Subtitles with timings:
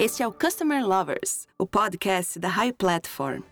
[0.00, 3.42] Este é o Customer Lovers, o podcast da High Platform.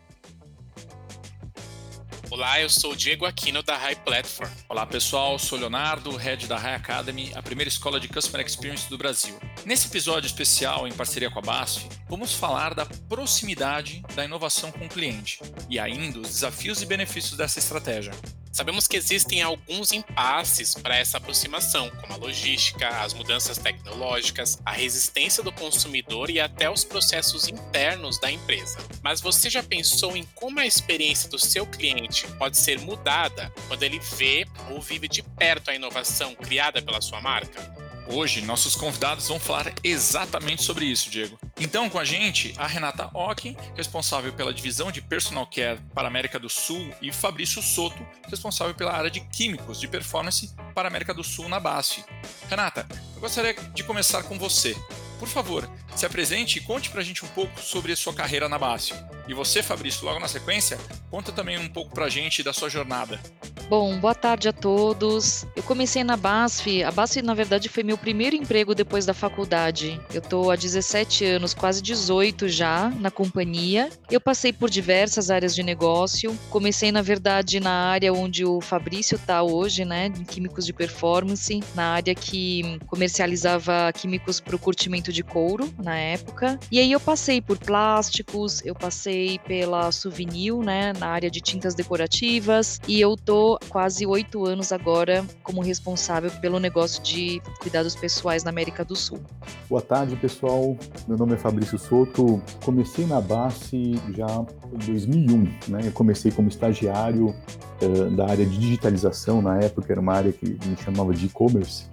[2.31, 4.51] Olá, eu sou Diego Aquino da High Platform.
[4.67, 8.97] Olá pessoal, sou Leonardo, head da High Academy, a primeira escola de Customer Experience do
[8.97, 9.39] Brasil.
[9.67, 14.87] Nesse episódio especial em parceria com a BASF, vamos falar da proximidade da inovação com
[14.87, 18.13] o cliente e ainda os desafios e benefícios dessa estratégia.
[18.51, 24.73] Sabemos que existem alguns impasses para essa aproximação, como a logística, as mudanças tecnológicas, a
[24.73, 28.79] resistência do consumidor e até os processos internos da empresa.
[29.01, 33.85] Mas você já pensou em como a experiência do seu cliente pode ser mudada quando
[33.85, 37.88] ele vê ou vive de perto a inovação criada pela sua marca?
[38.11, 41.39] Hoje, nossos convidados vão falar exatamente sobre isso, Diego.
[41.61, 46.11] Então, com a gente, a Renata Ock, responsável pela divisão de Personal Care para a
[46.11, 47.99] América do Sul, e Fabrício Soto,
[48.29, 52.03] responsável pela área de químicos de performance para a América do Sul na BASF.
[52.49, 54.75] Renata, eu gostaria de começar com você.
[55.19, 58.49] Por favor, se apresente e conte para a gente um pouco sobre a sua carreira
[58.49, 58.95] na BASF.
[59.27, 60.79] E você, Fabrício, logo na sequência,
[61.11, 63.21] conta também um pouco para a gente da sua jornada.
[63.69, 65.45] Bom, boa tarde a todos.
[65.55, 66.83] Eu comecei na BASF.
[66.83, 70.01] A BASF, na verdade, foi meu primeiro emprego depois da faculdade.
[70.11, 73.91] Eu estou há 17 anos, quase 18 já, na companhia.
[74.11, 76.35] Eu passei por diversas áreas de negócio.
[76.49, 81.63] Comecei, na verdade, na área onde o Fabrício está hoje, né, em químicos de performance,
[81.75, 86.59] na área que comercializava químicos para o curtimento de couro, na época.
[86.73, 91.75] E aí eu passei por plásticos, eu passei pela Souvenir, né, na área de tintas
[91.75, 98.45] decorativas, e eu tô quase oito anos agora como responsável pelo negócio de cuidados pessoais
[98.45, 99.21] na América do Sul.
[99.69, 100.77] Boa tarde, pessoal.
[101.07, 102.43] Meu nome é Fabrício Soto.
[102.65, 105.43] Comecei na base já em 2001.
[105.69, 105.81] Né?
[105.85, 107.35] Eu comecei como estagiário
[107.83, 111.87] uh, da área de digitalização, na época era uma área que me chamava de e-commerce,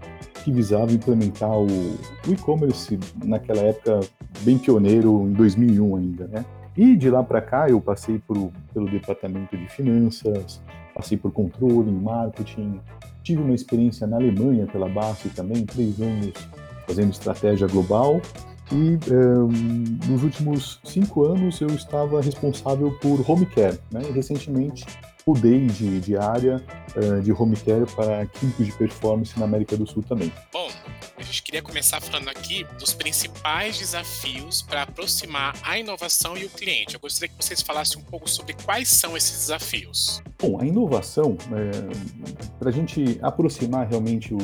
[0.43, 3.99] que visava implementar o, o e-commerce naquela época
[4.41, 6.45] bem pioneiro, em 2001 ainda, né?
[6.77, 10.61] E de lá para cá eu passei por, pelo departamento de finanças,
[10.95, 12.79] passei por controle, marketing,
[13.21, 16.33] tive uma experiência na Alemanha pela BASF também, três anos
[16.87, 18.21] fazendo estratégia global
[18.71, 19.47] e um,
[20.07, 24.01] nos últimos cinco anos eu estava responsável por home care, né?
[24.07, 24.85] E recentemente
[25.25, 26.63] mudei de, de área
[26.95, 30.31] uh, de home care para químicos de performance na América do Sul também.
[30.51, 30.64] Bom,
[31.35, 36.95] gente queria começar falando aqui dos principais desafios para aproximar a inovação e o cliente.
[36.95, 40.23] Eu gostaria que vocês falassem um pouco sobre quais são esses desafios.
[40.41, 44.37] Bom, a inovação, é, para a gente aproximar realmente o,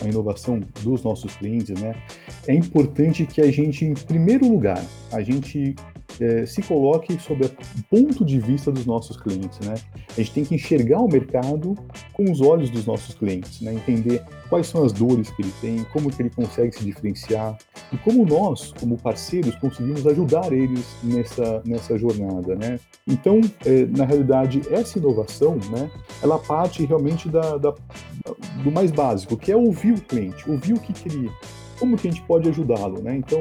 [0.00, 2.00] a inovação dos nossos clientes, né,
[2.46, 5.74] é importante que a gente, em primeiro lugar, a gente
[6.20, 7.50] é, se coloque sob o
[7.90, 9.74] ponto de vista dos nossos clientes, né?
[10.10, 11.76] A gente tem que enxergar o mercado
[12.12, 13.74] com os olhos dos nossos clientes, né?
[13.74, 17.56] Entender quais são as dores que ele tem, como que ele consegue se diferenciar
[17.92, 22.78] e como nós, como parceiros, conseguimos ajudar eles nessa, nessa jornada, né?
[23.06, 25.90] Então, é, na realidade, essa inovação, né?
[26.22, 27.74] Ela parte realmente da, da,
[28.62, 31.30] do mais básico, que é ouvir o cliente, ouvir o que, que ele,
[31.78, 33.16] como que a gente pode ajudá-lo, né?
[33.16, 33.40] Então,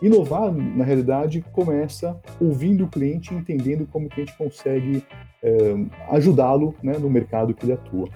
[0.00, 5.04] Inovar, na realidade, começa ouvindo o cliente, entendendo como o cliente consegue
[5.42, 5.74] é,
[6.10, 8.08] ajudá-lo né, no mercado que ele atua.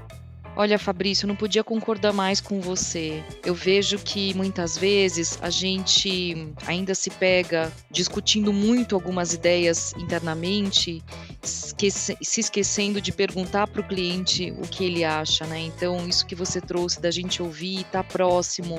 [0.54, 3.24] Olha, Fabrício, não podia concordar mais com você.
[3.42, 11.02] Eu vejo que muitas vezes a gente ainda se pega discutindo muito algumas ideias internamente,
[11.42, 15.58] esquece, se esquecendo de perguntar para o cliente o que ele acha, né?
[15.58, 18.78] Então, isso que você trouxe da gente ouvir, estar tá próximo.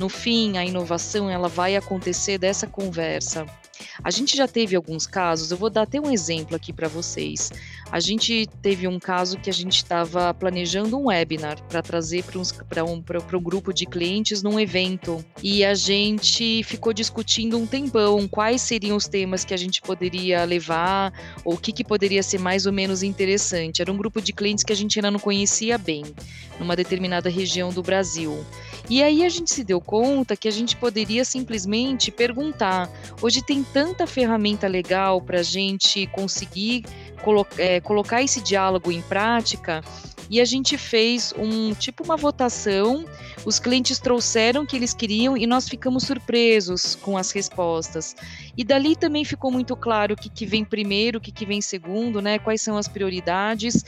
[0.00, 3.46] No fim, a inovação ela vai acontecer dessa conversa.
[4.02, 7.50] A gente já teve alguns casos, eu vou dar até um exemplo aqui para vocês.
[7.92, 12.24] A gente teve um caso que a gente estava planejando um webinar para trazer
[12.66, 13.04] para um,
[13.34, 18.96] um grupo de clientes num evento e a gente ficou discutindo um tempão quais seriam
[18.96, 21.12] os temas que a gente poderia levar
[21.44, 23.82] ou o que, que poderia ser mais ou menos interessante.
[23.82, 26.02] Era um grupo de clientes que a gente ainda não conhecia bem,
[26.58, 28.42] numa determinada região do Brasil.
[28.88, 32.90] E aí a gente se deu conta que a gente poderia simplesmente perguntar.
[33.20, 36.84] Hoje tem tanta ferramenta legal para a gente conseguir
[37.22, 39.82] colo é, colocar esse diálogo em prática
[40.32, 43.04] e a gente fez um tipo uma votação.
[43.44, 48.16] Os clientes trouxeram o que eles queriam e nós ficamos surpresos com as respostas.
[48.56, 51.60] E dali também ficou muito claro o que, que vem primeiro, o que, que vem
[51.60, 52.38] segundo, né?
[52.38, 53.84] Quais são as prioridades.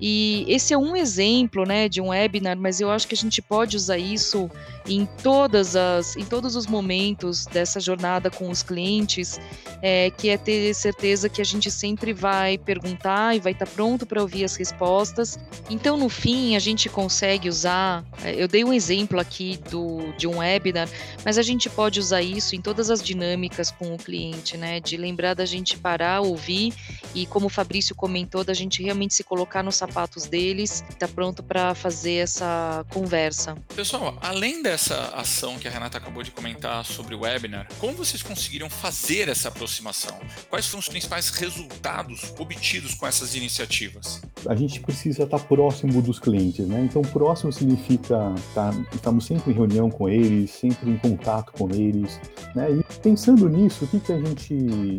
[0.00, 3.42] E esse é um exemplo, né, de um webinar, mas eu acho que a gente
[3.42, 4.50] pode usar isso
[4.90, 9.38] em todas as, em todos os momentos dessa jornada com os clientes,
[9.80, 14.04] é, que é ter certeza que a gente sempre vai perguntar e vai estar pronto
[14.04, 15.38] para ouvir as respostas.
[15.70, 18.04] Então, no fim, a gente consegue usar.
[18.24, 20.88] É, eu dei um exemplo aqui do, de um webinar,
[21.24, 24.80] mas a gente pode usar isso em todas as dinâmicas com o cliente, né?
[24.80, 26.74] De lembrar da gente parar, ouvir
[27.14, 31.44] e, como o Fabrício comentou, da gente realmente se colocar nos sapatos deles, tá pronto
[31.44, 33.56] para fazer essa conversa.
[33.76, 34.79] Pessoal, além dessa
[35.14, 39.48] ação que a Renata acabou de comentar sobre o webinar, como vocês conseguiram fazer essa
[39.48, 40.18] aproximação?
[40.48, 44.22] Quais foram os principais resultados obtidos com essas iniciativas?
[44.46, 46.80] A gente precisa estar próximo dos clientes, né?
[46.82, 52.18] Então, próximo significa tá, estamos sempre em reunião com eles, sempre em contato com eles,
[52.54, 52.70] né?
[52.70, 54.54] E pensando nisso, o que, que a gente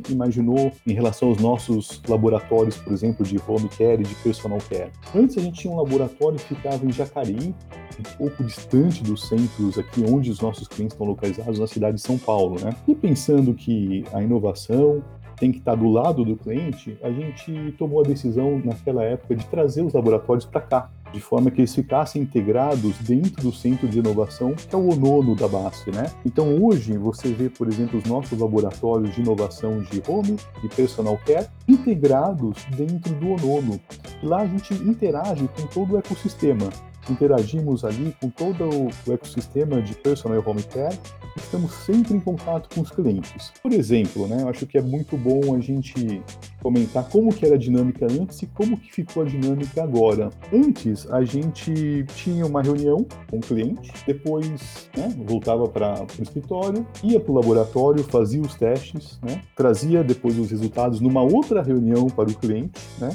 [0.09, 4.91] imaginou em relação aos nossos laboratórios, por exemplo, de home care e de personal care?
[5.15, 7.55] Antes a gente tinha um laboratório que ficava em Jacareí,
[7.99, 12.01] um pouco distante dos centros aqui onde os nossos clientes estão localizados, na cidade de
[12.01, 12.75] São Paulo, né?
[12.87, 15.03] E pensando que a inovação
[15.41, 19.43] tem que estar do lado do cliente, a gente tomou a decisão naquela época de
[19.47, 23.97] trazer os laboratórios para cá, de forma que eles ficassem integrados dentro do centro de
[23.97, 26.11] inovação, que é o ONONO da BASF, né?
[26.23, 31.19] Então hoje você vê, por exemplo, os nossos laboratórios de inovação de home e personal
[31.25, 33.79] care integrados dentro do ONONO.
[34.21, 36.69] Lá a gente interage com todo o ecossistema,
[37.09, 38.69] interagimos ali com todo
[39.07, 40.97] o ecossistema de personal home care
[41.37, 43.51] estamos sempre em contato com os clientes.
[43.61, 46.21] Por exemplo, né, eu acho que é muito bom a gente
[46.61, 50.29] comentar como que era a dinâmica antes e como que ficou a dinâmica agora.
[50.53, 56.85] Antes, a gente tinha uma reunião com o cliente, depois né, voltava para o escritório,
[57.03, 62.07] ia para o laboratório, fazia os testes, né, trazia depois os resultados numa outra reunião
[62.07, 63.09] para o cliente, né,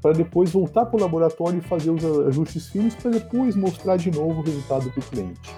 [0.00, 4.10] para depois voltar para o laboratório e fazer os ajustes finos para depois mostrar de
[4.10, 5.54] novo o resultado para o cliente.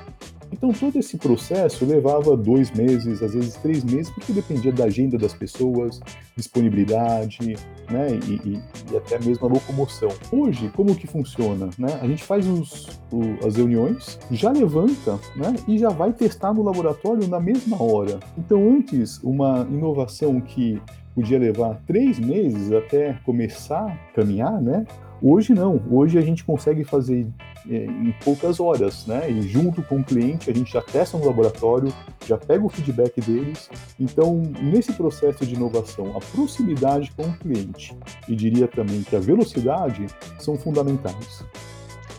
[0.53, 5.17] Então todo esse processo levava dois meses, às vezes três meses, porque dependia da agenda
[5.17, 6.01] das pessoas,
[6.37, 7.57] disponibilidade,
[7.91, 10.09] né, e, e, e até mesmo a locomoção.
[10.33, 11.71] Hoje, como que funciona?
[11.79, 11.99] Né?
[12.03, 16.63] A gente faz os, o, as reuniões, já levanta né, e já vai testar no
[16.63, 18.19] laboratório na mesma hora.
[18.37, 20.81] Então antes, uma inovação que
[21.15, 24.87] podia levar três meses até começar a caminhar, né?
[25.23, 27.27] Hoje não, hoje a gente consegue fazer
[27.69, 29.31] é, em poucas horas, né?
[29.31, 31.93] E junto com o cliente a gente já testa no laboratório,
[32.27, 33.69] já pega o feedback deles.
[33.99, 37.95] Então, nesse processo de inovação, a proximidade com o cliente
[38.27, 40.07] e diria também que a velocidade
[40.39, 41.45] são fundamentais.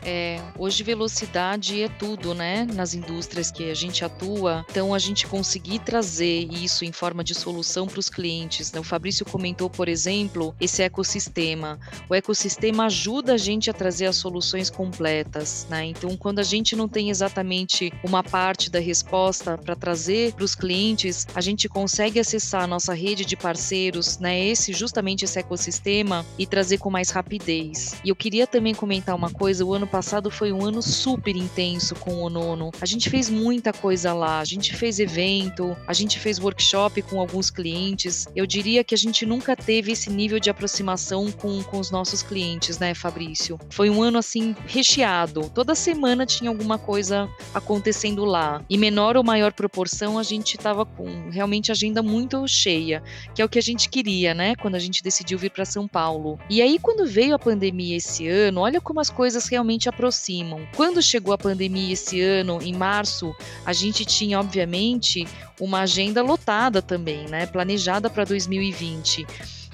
[0.03, 2.67] É, hoje velocidade é tudo, né?
[2.73, 4.65] Nas indústrias que a gente atua.
[4.69, 8.71] Então a gente conseguir trazer isso em forma de solução para os clientes.
[8.71, 8.79] Né?
[8.79, 11.79] O Fabrício comentou, por exemplo, esse ecossistema.
[12.09, 15.85] O ecossistema ajuda a gente a trazer as soluções completas, né?
[15.85, 20.55] Então quando a gente não tem exatamente uma parte da resposta para trazer para os
[20.55, 24.39] clientes, a gente consegue acessar a nossa rede de parceiros, né?
[24.39, 27.95] Esse justamente esse ecossistema e trazer com mais rapidez.
[28.03, 29.65] E eu queria também comentar uma coisa.
[29.65, 32.71] O ano passado foi um ano super intenso com o Nono.
[32.79, 37.19] A gente fez muita coisa lá, a gente fez evento, a gente fez workshop com
[37.19, 38.25] alguns clientes.
[38.33, 42.23] Eu diria que a gente nunca teve esse nível de aproximação com, com os nossos
[42.23, 43.59] clientes, né, Fabrício?
[43.69, 45.51] Foi um ano assim recheado.
[45.53, 48.63] Toda semana tinha alguma coisa acontecendo lá.
[48.69, 53.03] E menor ou maior proporção, a gente estava com realmente agenda muito cheia,
[53.35, 55.85] que é o que a gente queria, né, quando a gente decidiu vir para São
[55.87, 56.39] Paulo.
[56.49, 60.67] E aí, quando veio a pandemia esse ano, olha como as coisas realmente realmente aproximam.
[60.75, 63.35] Quando chegou a pandemia esse ano, em março,
[63.65, 65.27] a gente tinha, obviamente,
[65.59, 67.47] uma agenda lotada também, né?
[67.47, 69.25] Planejada para 2020.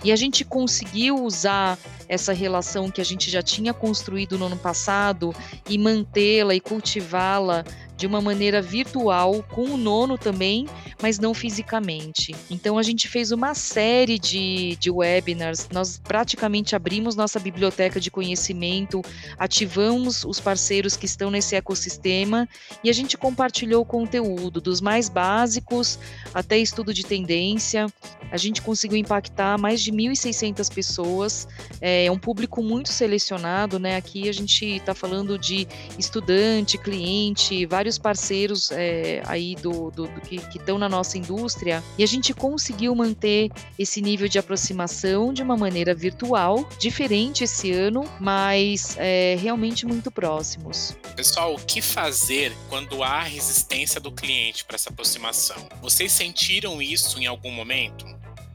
[0.04, 4.58] E a gente conseguiu usar essa relação que a gente já tinha construído no ano
[4.58, 5.36] passado
[5.68, 7.66] e mantê-la e cultivá-la
[7.98, 10.68] de uma maneira virtual, com o nono também,
[11.02, 12.36] mas não fisicamente.
[12.50, 18.12] Então a gente fez uma série de, de webinars, nós praticamente abrimos nossa biblioteca de
[18.12, 19.02] conhecimento,
[19.38, 22.48] ativamos os parceiros que estão nesse ecossistema
[22.84, 25.98] e a gente compartilhou conteúdo, dos mais básicos
[26.34, 27.88] até estudo de tendência.
[28.32, 31.48] A gente conseguiu impactar mais de 1.600 pessoas,
[31.82, 33.96] é um público muito selecionado, né?
[33.96, 40.08] Aqui a gente está falando de estudante, cliente, vários vários parceiros é, aí do, do,
[40.08, 45.32] do que estão na nossa indústria e a gente conseguiu manter esse nível de aproximação
[45.32, 50.98] de uma maneira virtual, diferente esse ano, mas é, realmente muito próximos.
[51.16, 55.58] Pessoal, o que fazer quando há resistência do cliente para essa aproximação?
[55.82, 58.06] Vocês sentiram isso em algum momento?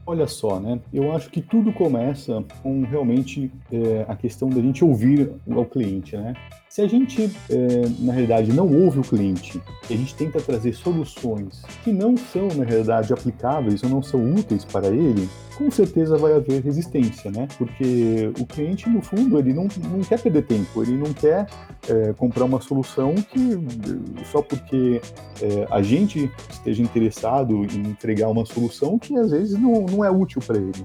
[0.05, 0.79] Olha só, né?
[0.93, 6.17] Eu acho que tudo começa com realmente é, a questão da gente ouvir o cliente,
[6.17, 6.33] né?
[6.73, 11.61] Se a gente, é, na realidade, não ouve o cliente a gente tenta trazer soluções
[11.83, 16.33] que não são, na realidade, aplicáveis ou não são úteis para ele, com certeza vai
[16.33, 17.47] haver resistência, né?
[17.57, 21.45] Porque o cliente, no fundo, ele não, não quer perder tempo, ele não quer
[21.87, 25.01] é, comprar uma solução que só porque
[25.41, 30.09] é, a gente esteja interessado em entregar uma solução que às vezes não, não é
[30.09, 30.83] útil para ele.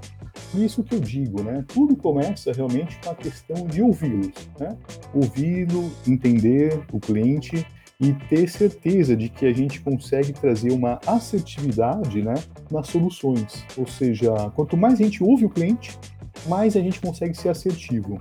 [0.51, 1.65] Por isso que eu digo, né?
[1.69, 4.77] Tudo começa realmente com a questão de ouvi-los, né?
[5.15, 7.67] Ouvi-lo, entender o cliente
[8.01, 12.35] e ter certeza de que a gente consegue trazer uma assertividade, né,
[12.71, 13.65] nas soluções.
[13.77, 15.99] Ou seja, quanto mais a gente ouve o cliente,
[16.47, 18.19] mais a gente consegue ser assertivo.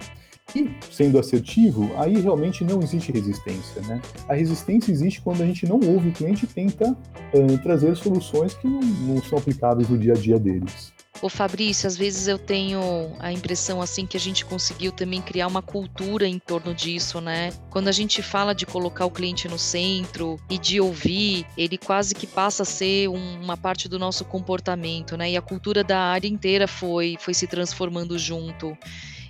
[0.55, 3.81] E, sendo assertivo, aí realmente não existe resistência.
[3.81, 4.01] Né?
[4.27, 8.53] A resistência existe quando a gente não ouve o cliente e tenta uh, trazer soluções
[8.53, 10.93] que não, não são aplicáveis no dia a dia deles.
[11.19, 15.47] Ô Fabrício, às vezes eu tenho a impressão assim que a gente conseguiu também criar
[15.47, 17.51] uma cultura em torno disso, né?
[17.71, 22.13] Quando a gente fala de colocar o cliente no centro e de ouvir, ele quase
[22.13, 25.31] que passa a ser um, uma parte do nosso comportamento, né?
[25.31, 28.77] E a cultura da área inteira foi foi se transformando junto.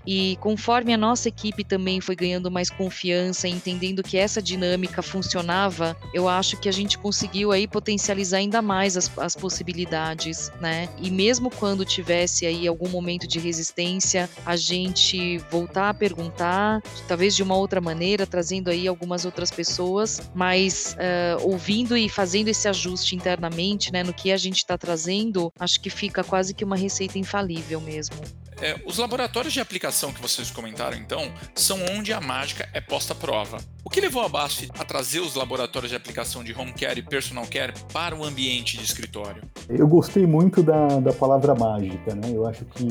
[0.07, 5.97] E conforme a nossa equipe também foi ganhando mais confiança, entendendo que essa dinâmica funcionava,
[6.13, 10.87] eu acho que a gente conseguiu aí potencializar ainda mais as, as possibilidades, né?
[10.97, 17.35] E mesmo quando tivesse aí algum momento de resistência, a gente voltar a perguntar, talvez
[17.35, 22.69] de uma outra maneira, trazendo aí algumas outras pessoas, mas uh, ouvindo e fazendo esse
[22.69, 26.77] ajuste internamente, né, no que a gente está trazendo, acho que fica quase que uma
[26.77, 28.15] receita infalível mesmo.
[28.59, 33.13] É, os laboratórios de aplicação que vocês comentaram, então, são onde a mágica é posta
[33.13, 33.59] à prova.
[33.87, 37.01] O que levou a BASF a trazer os laboratórios de aplicação de home care e
[37.01, 39.43] personal care para o ambiente de escritório?
[39.69, 42.29] Eu gostei muito da, da palavra mágica, né?
[42.33, 42.85] Eu acho que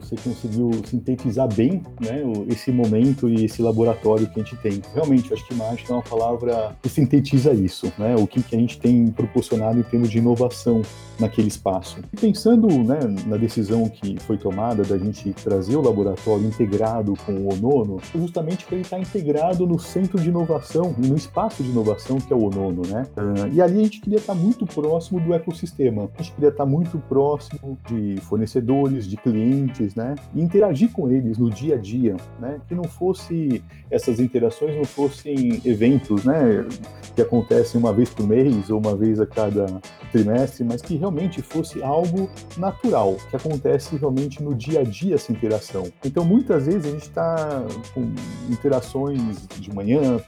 [0.00, 4.80] você conseguiu sintetizar bem né, esse momento e esse laboratório que a gente tem.
[4.94, 8.16] Realmente, eu acho que mágica é uma palavra que sintetiza isso, né?
[8.16, 10.80] O que, que a gente tem proporcionado em termos de inovação
[11.18, 11.98] naquele espaço.
[12.12, 17.32] E pensando né, na decisão que foi tomada da gente trazer o laboratório integrado com
[17.32, 22.18] o ONONO, justamente para ele estar integrado no centro de inovação, no espaço de inovação
[22.18, 23.06] que é o ONONO, né?
[23.16, 26.66] Uh, e ali a gente queria estar muito próximo do ecossistema, a gente queria estar
[26.66, 30.14] muito próximo de fornecedores, de clientes, né?
[30.34, 32.60] E interagir com eles no dia a dia, né?
[32.66, 36.66] Que não fosse essas interações não fossem eventos, né?
[37.14, 39.66] Que acontecem uma vez por mês ou uma vez a cada
[40.12, 45.32] trimestre, mas que realmente fosse algo natural, que acontece realmente no dia a dia essa
[45.32, 45.84] interação.
[46.04, 47.62] Então, muitas vezes a gente está
[47.94, 48.12] com
[48.48, 50.18] interações de manhã,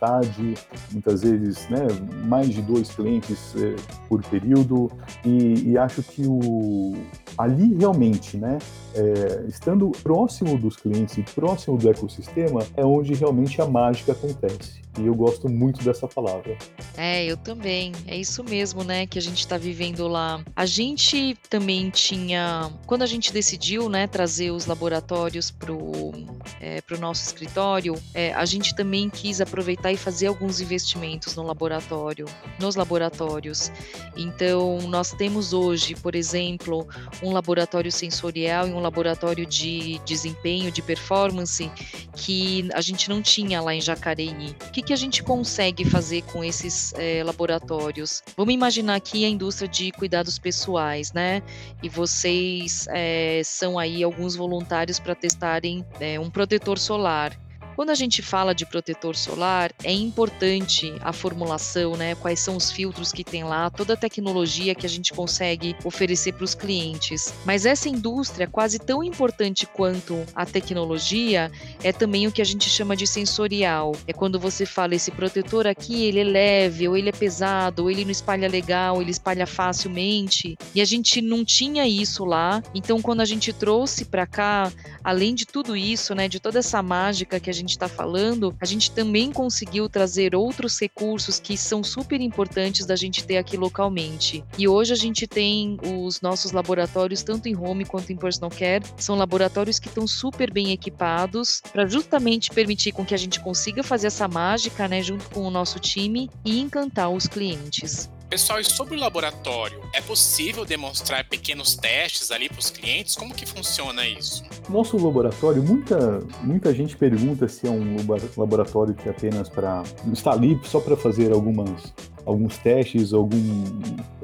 [0.92, 1.86] muitas vezes né,
[2.24, 3.76] mais de dois clientes é,
[4.08, 4.90] por período,
[5.24, 6.94] e, e, acho que o,
[7.36, 8.58] ali realmente, né,
[8.94, 14.80] é, estando próximo dos clientes e próximo do ecossistema, é onde realmente a mágica acontece.
[14.98, 16.56] E eu gosto muito dessa palavra.
[16.96, 17.92] É, eu também.
[18.06, 20.42] É isso mesmo, né, que a gente está vivendo lá.
[20.56, 26.12] A gente também tinha, quando a gente decidiu, né, trazer os laboratórios pro
[26.60, 29.40] é, pro nosso escritório, é, a gente também quis
[29.80, 32.26] aproveitar e fazer alguns investimentos no laboratório,
[32.58, 33.72] nos laboratórios.
[34.16, 36.86] Então, nós temos hoje, por exemplo,
[37.22, 41.70] um laboratório sensorial e um laboratório de desempenho, de performance,
[42.14, 44.54] que a gente não tinha lá em Jacareí.
[44.68, 48.22] O que, que a gente consegue fazer com esses é, laboratórios?
[48.36, 51.42] Vamos imaginar aqui a indústria de cuidados pessoais, né?
[51.82, 57.36] E vocês é, são aí alguns voluntários para testarem é, um protetor solar.
[57.80, 62.14] Quando a gente fala de protetor solar, é importante a formulação, né?
[62.14, 66.34] Quais são os filtros que tem lá, toda a tecnologia que a gente consegue oferecer
[66.34, 67.32] para os clientes.
[67.42, 71.50] Mas essa indústria, quase tão importante quanto a tecnologia,
[71.82, 73.92] é também o que a gente chama de sensorial.
[74.06, 77.90] É quando você fala esse protetor aqui, ele é leve, ou ele é pesado, ou
[77.90, 80.54] ele não espalha legal, ele espalha facilmente.
[80.74, 82.62] E a gente não tinha isso lá.
[82.74, 84.70] Então, quando a gente trouxe para cá,
[85.02, 88.54] além de tudo isso, né, de toda essa mágica que a gente gente está falando,
[88.60, 93.56] a gente também conseguiu trazer outros recursos que são super importantes da gente ter aqui
[93.56, 94.44] localmente.
[94.58, 98.84] E hoje a gente tem os nossos laboratórios, tanto em home quanto em personal care,
[98.96, 103.82] são laboratórios que estão super bem equipados para justamente permitir com que a gente consiga
[103.84, 108.10] fazer essa mágica, né, junto com o nosso time e encantar os clientes.
[108.30, 113.16] Pessoal, e sobre o laboratório, é possível demonstrar pequenos testes ali para os clientes?
[113.16, 114.44] Como que funciona isso?
[114.68, 117.96] Nosso laboratório, muita, muita gente pergunta se é um
[118.36, 119.82] laboratório que é apenas para
[120.12, 121.92] está ali só para fazer algumas
[122.24, 123.64] alguns testes, algum,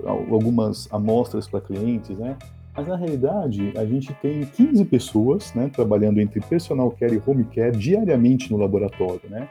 [0.06, 2.36] algumas amostras para clientes, né?
[2.76, 7.45] Mas na realidade, a gente tem 15 pessoas né, trabalhando entre personal care e home
[7.45, 9.23] care diariamente no laboratório.
[9.30, 9.49] Né?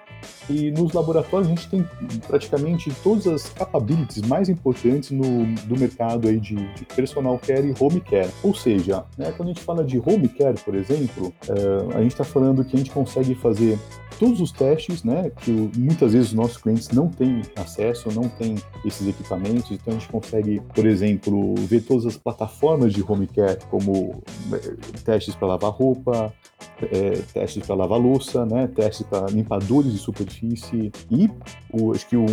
[0.49, 1.85] E nos laboratórios a gente tem
[2.27, 7.83] praticamente todas as capabilities mais importantes no, do mercado aí de, de personal care e
[7.83, 8.29] home care.
[8.43, 12.11] Ou seja, né, quando a gente fala de home care, por exemplo, uh, a gente
[12.11, 13.79] está falando que a gente consegue fazer
[14.19, 18.55] todos os testes, né, que muitas vezes os nossos clientes não têm acesso, não têm
[18.85, 23.59] esses equipamentos, então a gente consegue, por exemplo, ver todas as plataformas de home care,
[23.69, 26.33] como eh, testes para lavar roupa,
[26.81, 30.91] é, testes para lavar louça, né, testes para limpadores de superfície.
[31.09, 31.29] E
[31.71, 32.25] o, acho que o,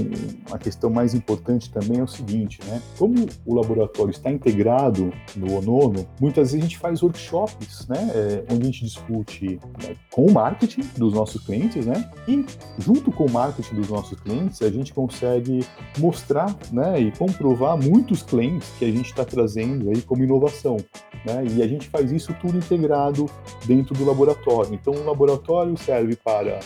[0.50, 5.56] a questão mais importante também é o seguinte, né, como o laboratório está integrado no
[5.56, 10.26] ONONO, muitas vezes a gente faz workshops, né, é, onde a gente discute né, com
[10.26, 12.44] o marketing dos nossos clientes, né, e
[12.78, 15.64] junto com o marketing dos nossos clientes a gente consegue
[15.98, 20.76] mostrar, né, e comprovar muitos claims que a gente está trazendo aí como inovação,
[21.24, 23.28] né, e a gente faz isso tudo integrado
[23.66, 24.74] dentro do laboratório laboratório.
[24.74, 26.60] Então, o laboratório serve para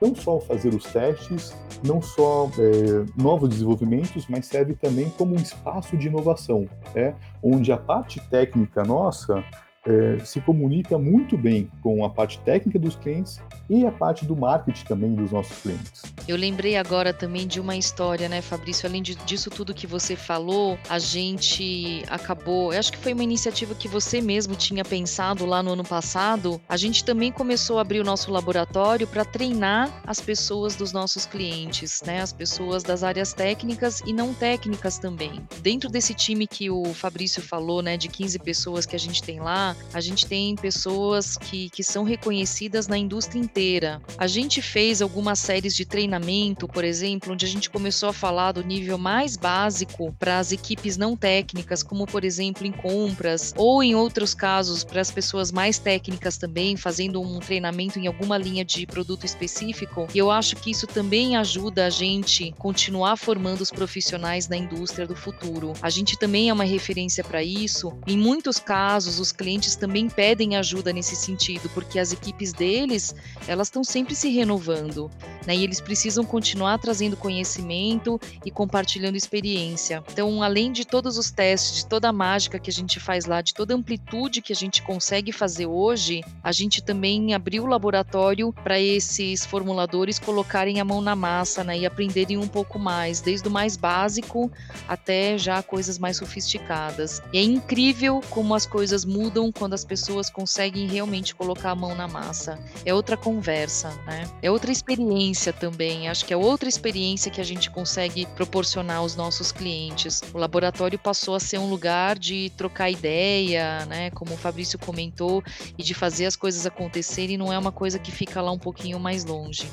[0.00, 1.54] não só fazer os testes,
[1.84, 7.14] não só é, novos desenvolvimentos, mas serve também como um espaço de inovação, né?
[7.42, 9.44] onde a parte técnica nossa
[9.86, 14.36] é, se comunica muito bem com a parte técnica dos clientes e a parte do
[14.36, 16.02] marketing também dos nossos clientes.
[16.28, 18.88] Eu lembrei agora também de uma história, né, Fabrício?
[18.88, 22.72] Além disso tudo que você falou, a gente acabou.
[22.72, 26.60] Eu acho que foi uma iniciativa que você mesmo tinha pensado lá no ano passado.
[26.68, 31.26] A gente também começou a abrir o nosso laboratório para treinar as pessoas dos nossos
[31.26, 32.20] clientes, né?
[32.20, 35.42] As pessoas das áreas técnicas e não técnicas também.
[35.60, 39.40] Dentro desse time que o Fabrício falou, né, de 15 pessoas que a gente tem
[39.40, 44.00] lá, a gente tem pessoas que, que são reconhecidas na indústria inteira.
[44.18, 48.52] A gente fez algumas séries de treinamento, por exemplo, onde a gente começou a falar
[48.52, 53.82] do nível mais básico para as equipes não técnicas, como por exemplo em compras, ou
[53.82, 58.64] em outros casos para as pessoas mais técnicas também, fazendo um treinamento em alguma linha
[58.64, 60.06] de produto específico.
[60.14, 65.06] E eu acho que isso também ajuda a gente continuar formando os profissionais na indústria
[65.06, 65.72] do futuro.
[65.80, 67.92] A gente também é uma referência para isso.
[68.06, 73.14] Em muitos casos, os clientes clientes também pedem ajuda nesse sentido, porque as equipes deles,
[73.46, 75.08] elas estão sempre se renovando,
[75.46, 75.54] né?
[75.54, 80.02] E eles precisam continuar trazendo conhecimento e compartilhando experiência.
[80.10, 83.40] Então, além de todos os testes, de toda a mágica que a gente faz lá,
[83.40, 87.66] de toda a amplitude que a gente consegue fazer hoje, a gente também abriu o
[87.66, 91.78] laboratório para esses formuladores colocarem a mão na massa, né?
[91.78, 94.50] E aprenderem um pouco mais, desde o mais básico
[94.88, 97.22] até já coisas mais sofisticadas.
[97.32, 101.94] E é incrível como as coisas mudam quando as pessoas conseguem realmente colocar a mão
[101.94, 102.58] na massa.
[102.84, 104.28] É outra conversa, né?
[104.42, 106.08] É outra experiência também.
[106.08, 110.22] Acho que é outra experiência que a gente consegue proporcionar aos nossos clientes.
[110.32, 114.10] O laboratório passou a ser um lugar de trocar ideia, né?
[114.10, 115.42] Como o Fabrício comentou,
[115.76, 117.36] e de fazer as coisas acontecerem.
[117.36, 119.68] Não é uma coisa que fica lá um pouquinho mais longe.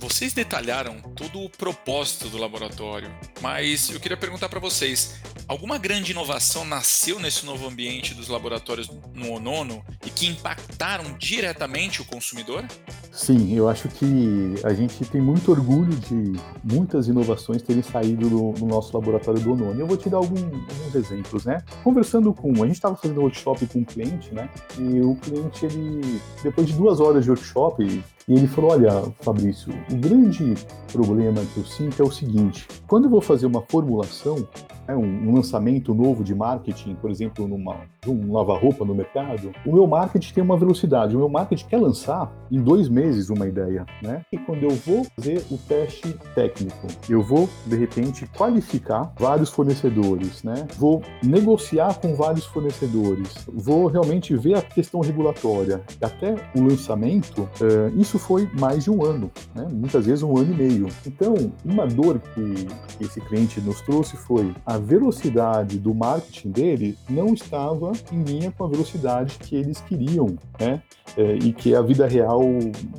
[0.00, 3.10] Vocês detalharam todo o propósito do laboratório,
[3.40, 5.16] mas eu queria perguntar para vocês:
[5.48, 12.02] alguma grande inovação nasceu nesse novo ambiente dos laboratórios no Onono e que impactaram diretamente
[12.02, 12.64] o consumidor?
[13.10, 18.52] Sim, eu acho que a gente tem muito orgulho de muitas inovações terem saído do,
[18.52, 19.80] do nosso laboratório do Onono.
[19.80, 21.64] Eu vou te dar algum, alguns exemplos, né?
[21.82, 24.48] Conversando com, a gente estava fazendo um workshop com um cliente, né?
[24.78, 29.72] E o cliente, ele, depois de duas horas de workshop, e ele falou: Olha, Fabrício,
[29.90, 30.54] o grande
[30.92, 34.46] problema que eu sinto é o seguinte: quando eu vou fazer uma formulação,
[34.86, 39.86] né, um, lançamento novo de marketing, por exemplo, numa, um lava-roupa no mercado, o meu
[39.86, 41.14] marketing tem uma velocidade.
[41.14, 44.22] O meu marketing quer lançar em dois meses uma ideia, né?
[44.32, 50.42] E quando eu vou fazer o teste técnico, eu vou, de repente, qualificar vários fornecedores,
[50.42, 50.66] né?
[50.76, 55.82] Vou negociar com vários fornecedores, vou realmente ver a questão regulatória.
[56.02, 59.66] Até o lançamento, uh, isso foi mais de um ano, né?
[59.70, 60.88] Muitas vezes um ano e meio.
[61.06, 62.66] Então, uma dor que
[63.04, 68.64] esse cliente nos trouxe foi a velocidade do marketing dele não estava em linha com
[68.64, 70.82] a velocidade que eles queriam, né?
[71.16, 72.42] É, e que a vida real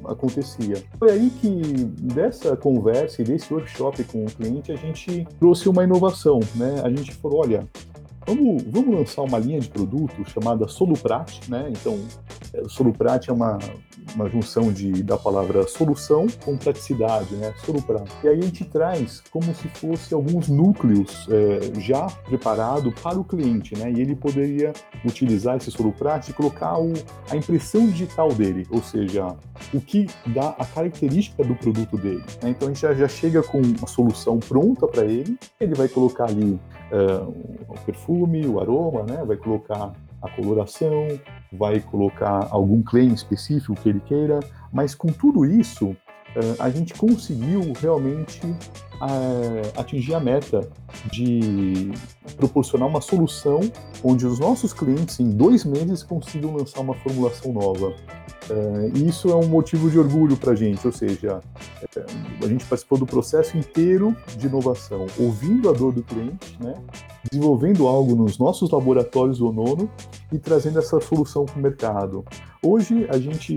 [0.05, 0.83] acontecia.
[0.97, 1.49] Foi aí que,
[2.13, 6.81] dessa conversa e desse workshop com o cliente, a gente trouxe uma inovação, né?
[6.83, 7.67] A gente falou, olha,
[8.25, 11.67] Vamos, vamos, lançar uma linha de produto chamada Soluprat, né?
[11.71, 11.97] Então,
[12.53, 13.57] é, Soluprat é uma,
[14.15, 17.53] uma junção de, da palavra solução com praticidade, né?
[17.65, 18.09] Soluprat.
[18.23, 23.23] E aí a gente traz como se fosse alguns núcleos é, já preparado para o
[23.23, 23.91] cliente, né?
[23.91, 24.73] E ele poderia
[25.05, 26.93] utilizar esse Soluprat e colocar o,
[27.29, 29.35] a impressão digital dele, ou seja,
[29.73, 32.23] o que dá a característica do produto dele.
[32.41, 32.49] Né?
[32.49, 36.25] Então a gente já, já chega com uma solução pronta para ele, ele vai colocar
[36.25, 36.59] ali
[36.91, 37.33] uh,
[37.67, 39.23] o perfume, o aroma, né?
[39.25, 41.07] vai colocar a coloração,
[41.51, 44.39] vai colocar algum claim específico que ele queira,
[44.71, 45.95] mas com tudo isso,
[46.59, 48.41] a gente conseguiu realmente
[49.75, 50.69] atingir a meta
[51.11, 51.91] de
[52.37, 53.61] proporcionar uma solução
[54.03, 57.93] onde os nossos clientes, em dois meses, consigam lançar uma formulação nova.
[58.49, 61.39] Uh, isso é um motivo de orgulho para a gente, ou seja,
[61.95, 62.05] é,
[62.43, 66.73] a gente participou do processo inteiro de inovação, ouvindo a dor do cliente, né,
[67.29, 69.89] desenvolvendo algo nos nossos laboratórios do Nono
[70.31, 72.25] e trazendo essa solução para o mercado.
[72.63, 73.53] Hoje a gente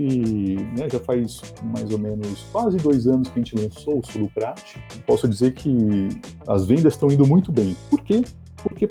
[0.77, 4.77] né, já faz mais ou menos quase dois anos que a gente lançou o Soluprat.
[5.07, 6.07] Posso dizer que
[6.47, 7.75] as vendas estão indo muito bem.
[7.89, 8.23] Por quê?
[8.63, 8.87] Porque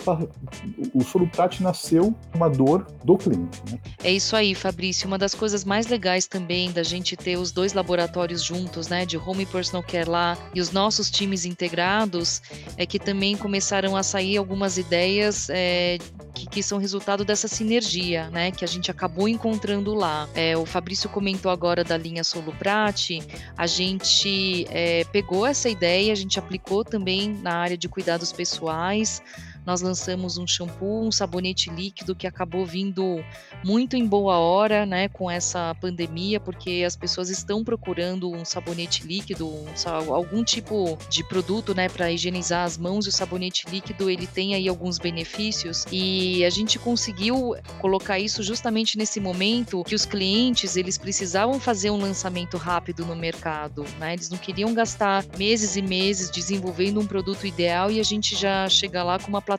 [0.93, 3.61] o Soluprat nasceu uma dor do cliente.
[3.69, 3.79] Né?
[4.03, 5.07] É isso aí, Fabrício.
[5.07, 9.17] Uma das coisas mais legais também da gente ter os dois laboratórios juntos, né, de
[9.17, 12.41] Home e Personal Care lá e os nossos times integrados,
[12.77, 15.97] é que também começaram a sair algumas ideias é,
[16.33, 20.29] que, que, são resultado dessa sinergia, né, que a gente acabou encontrando lá.
[20.35, 23.19] É, o Fabrício comentou agora da linha Soluprat,
[23.57, 29.21] a gente é, pegou essa ideia, a gente aplicou também na área de cuidados pessoais
[29.65, 33.23] nós lançamos um shampoo, um sabonete líquido que acabou vindo
[33.63, 39.05] muito em boa hora, né, com essa pandemia, porque as pessoas estão procurando um sabonete
[39.05, 39.65] líquido, um,
[40.13, 43.05] algum tipo de produto, né, para higienizar as mãos.
[43.05, 48.43] E o sabonete líquido ele tem aí alguns benefícios e a gente conseguiu colocar isso
[48.43, 54.13] justamente nesse momento que os clientes eles precisavam fazer um lançamento rápido no mercado, né?
[54.13, 58.67] Eles não queriam gastar meses e meses desenvolvendo um produto ideal e a gente já
[58.67, 59.52] chega lá com uma plataforma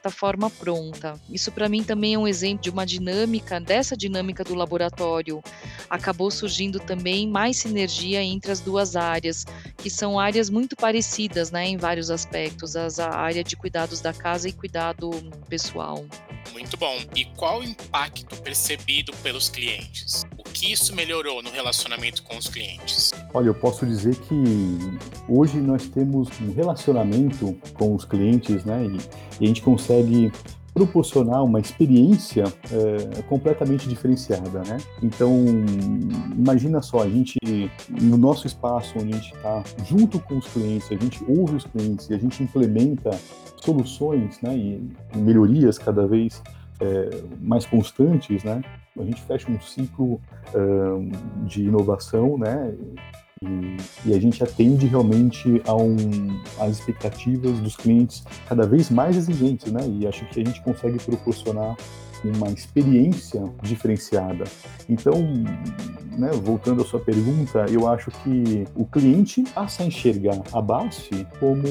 [0.58, 1.20] pronta.
[1.30, 5.42] Isso para mim também é um exemplo de uma dinâmica, dessa dinâmica do laboratório.
[5.88, 9.44] Acabou surgindo também mais sinergia entre as duas áreas,
[9.78, 14.12] que são áreas muito parecidas, né, em vários aspectos, as, a área de cuidados da
[14.12, 15.10] casa e cuidado
[15.48, 16.04] pessoal.
[16.52, 16.98] Muito bom.
[17.16, 20.24] E qual o impacto percebido pelos clientes?
[20.64, 23.12] Que isso melhorou no relacionamento com os clientes?
[23.34, 24.34] Olha, eu posso dizer que
[25.28, 28.86] hoje nós temos um relacionamento com os clientes, né?
[29.38, 30.32] E a gente consegue
[30.72, 34.78] proporcionar uma experiência é, completamente diferenciada, né?
[35.02, 35.44] Então,
[36.34, 37.36] imagina só, a gente,
[37.90, 41.64] no nosso espaço, onde a gente está junto com os clientes, a gente ouve os
[41.64, 43.10] clientes e a gente implementa
[43.62, 46.42] soluções, né, e melhorias cada vez
[46.80, 48.62] é, mais constantes, né?
[48.98, 50.20] A gente fecha um ciclo
[51.46, 52.74] de inovação, né?
[53.42, 53.76] E,
[54.06, 55.96] e, a gente atende realmente a um,
[56.58, 59.80] às expectativas dos clientes cada vez mais exigentes, né?
[59.86, 61.76] E acho que a gente consegue proporcionar
[62.24, 64.44] uma experiência diferenciada.
[64.88, 65.14] Então,
[66.16, 71.26] né, voltando à sua pergunta, eu acho que o cliente passa a enxergar a BASF
[71.38, 71.62] como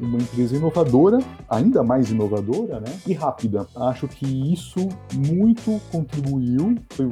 [0.00, 3.66] uma empresa inovadora, ainda mais inovadora, né, e rápida.
[3.76, 7.08] Acho que isso muito contribuiu, foi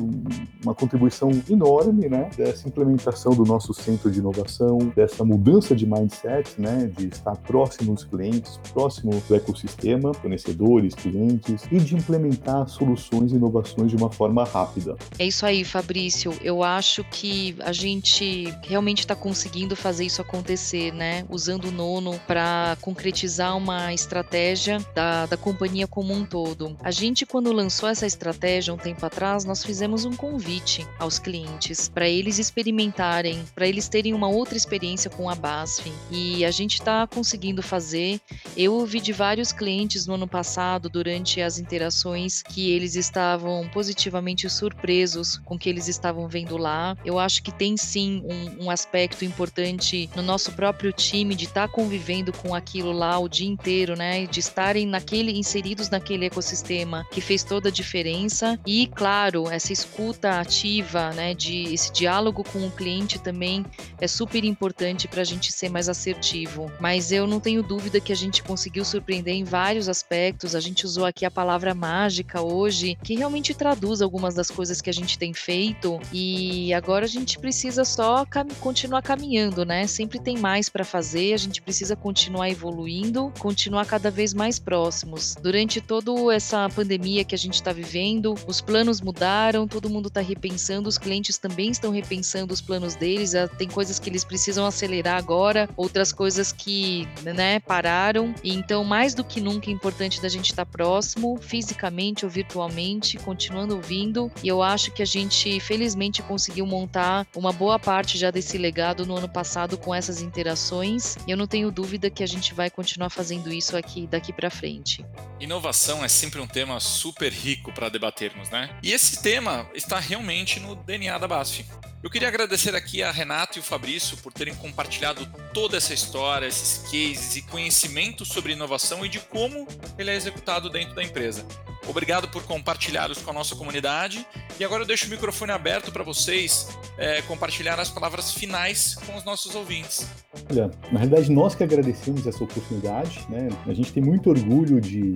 [0.63, 6.61] uma contribuição enorme, né, dessa implementação do nosso centro de inovação, dessa mudança de mindset,
[6.61, 13.33] né, de estar próximo dos clientes, próximo do ecossistema, fornecedores, clientes, e de implementar soluções
[13.33, 14.97] e inovações de uma forma rápida.
[15.19, 16.33] É isso aí, Fabrício.
[16.43, 21.25] Eu acho que a gente realmente está conseguindo fazer isso acontecer, né?
[21.31, 26.77] Usando o nono para concretizar uma estratégia da, da companhia como um todo.
[26.83, 31.89] A gente, quando lançou essa estratégia um tempo atrás, nós fizemos um convite aos clientes
[31.89, 35.93] para eles experimentarem, para eles terem uma outra experiência com a BASF.
[36.11, 38.21] E a gente está conseguindo fazer.
[38.57, 44.49] Eu ouvi de vários clientes no ano passado, durante as interações, que eles estavam positivamente
[44.49, 46.97] surpresos com o que eles estavam vendo lá.
[47.05, 51.69] Eu acho que tem sim um, um aspecto importante no nosso próprio time de estar
[51.69, 54.27] tá convivendo com aquilo lá o dia inteiro, né?
[54.27, 60.41] De estarem naquele inseridos naquele ecossistema que fez toda a diferença e, claro, essa escuta
[60.41, 61.35] ativa, né?
[61.35, 63.65] De esse diálogo com o cliente também
[64.01, 66.71] é super importante para a gente ser mais assertivo.
[66.81, 70.55] Mas eu não tenho dúvida que a gente conseguiu surpreender em vários aspectos.
[70.55, 74.91] A gente usou aqui a palavra mágica hoje que realmente traduz algumas das coisas que
[74.91, 79.87] a gente tem feito e agora a gente precisa só cam continuar caminhando, né?
[79.87, 85.35] Sempre tem mais para fazer, a gente precisa continuar evoluindo, continuar cada vez mais próximos.
[85.41, 90.21] Durante toda essa pandemia que a gente está vivendo, os planos mudaram, todo mundo está
[90.21, 94.67] repensando, os clientes também estão repensando os planos deles, ah, tem coisas que eles precisam
[94.67, 98.35] acelerar agora, outras coisas que, né, pararam.
[98.43, 103.19] Então, mais do que nunca é importante da gente estar tá próximo, fisicamente ou virtualmente,
[103.19, 108.31] continuando ouvindo, e eu acho que a gente felizmente conseguiu montar uma boa parte já
[108.31, 111.17] desse legado no ano passado com essas interações.
[111.27, 114.51] E eu não tenho dúvida que a gente vai continuar fazendo isso aqui daqui para
[114.51, 115.03] frente.
[115.41, 118.69] Inovação é sempre um tema super rico para debatermos, né?
[118.83, 121.65] E esse tema está realmente no DNA da BASF.
[122.03, 126.47] Eu queria agradecer aqui a Renato e o Fabrício por terem compartilhado toda essa história,
[126.47, 131.47] esses cases e conhecimento sobre inovação e de como ele é executado dentro da empresa.
[131.89, 134.27] Obrigado por compartilhá-los com a nossa comunidade.
[134.59, 136.69] E agora eu deixo o microfone aberto para vocês
[136.99, 140.09] é, compartilhar as palavras finais com os nossos ouvintes.
[140.51, 143.25] Olha, na realidade, nós que agradecemos essa oportunidade.
[143.29, 143.49] Né?
[143.67, 145.15] A gente tem muito orgulho de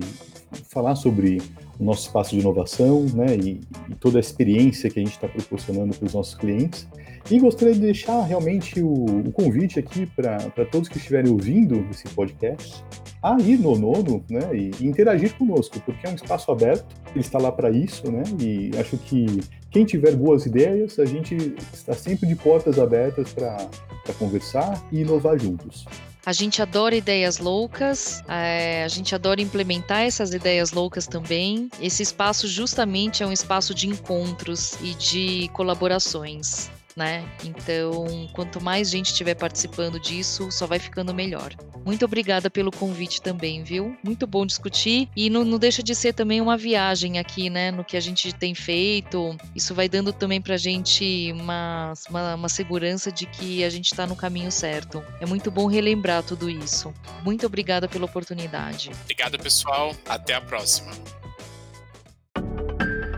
[0.69, 1.41] falar sobre
[1.79, 3.35] o nosso espaço de inovação né?
[3.35, 6.87] e, e toda a experiência que a gente está proporcionando para os nossos clientes.
[7.29, 8.93] E gostaria de deixar realmente o,
[9.27, 12.83] o convite aqui para todos que estiverem ouvindo esse podcast
[13.21, 17.19] a ir no nono né, e, e, interagir conosco, porque é um espaço aberto, ele
[17.19, 21.35] está lá para isso, né, e acho que quem tiver boas ideias, a gente
[21.71, 25.85] está sempre de portas abertas para conversar e inovar juntos.
[26.25, 31.67] A gente adora ideias loucas, é, a gente adora implementar essas ideias loucas também.
[31.81, 37.27] Esse espaço justamente é um espaço de encontros e de colaborações né?
[37.43, 41.55] Então, quanto mais gente estiver participando disso, só vai ficando melhor.
[41.85, 43.97] Muito obrigada pelo convite também, viu?
[44.03, 47.71] Muito bom discutir e não, não, deixa de ser também uma viagem aqui, né?
[47.71, 49.35] No que a gente tem feito.
[49.55, 54.05] Isso vai dando também pra gente uma, uma, uma segurança de que a gente está
[54.05, 55.03] no caminho certo.
[55.19, 56.93] É muito bom relembrar tudo isso.
[57.23, 58.91] Muito obrigada pela oportunidade.
[59.03, 59.95] Obrigado, pessoal.
[60.07, 60.91] Até a próxima.